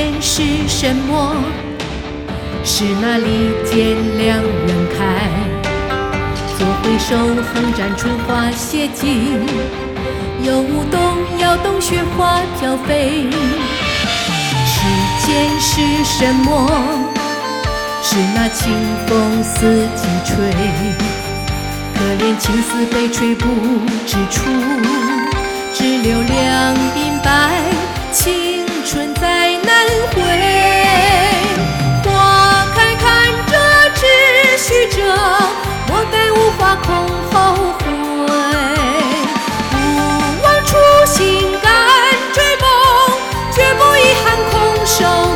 [0.00, 1.36] 间是什么？
[2.64, 5.28] 是那利剑两人开，
[6.56, 7.18] 左回首，
[7.52, 9.38] 横斩春花谢尽，
[10.42, 13.28] 右舞动摇动雪花飘飞。
[14.64, 14.80] 世
[15.26, 16.48] 间是什么？
[18.02, 18.72] 是那清
[19.06, 20.34] 风四季吹，
[21.94, 23.44] 可怜青丝被吹不
[24.06, 24.40] 知处，
[45.00, 45.29] show.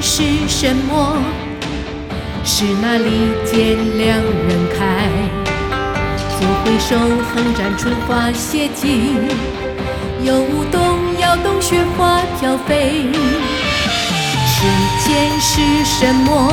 [0.00, 1.16] 是什么？
[2.42, 3.10] 是那利
[3.44, 5.06] 剑两人开，
[6.38, 6.96] 左回首，
[7.28, 9.28] 横斩春花写尽，
[10.24, 13.10] 右舞动摇动雪花飘飞。
[14.46, 14.66] 世
[15.06, 16.50] 间是什么？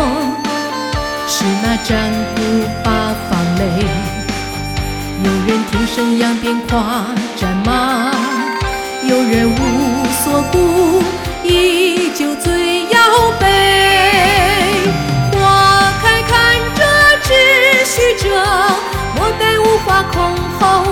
[1.26, 2.42] 是那战鼓
[2.84, 3.62] 八方擂，
[5.24, 7.06] 有人听声扬鞭跨
[7.38, 8.12] 战马，
[9.08, 11.02] 有人无所顾，
[11.44, 11.77] 依
[20.04, 20.87] 空空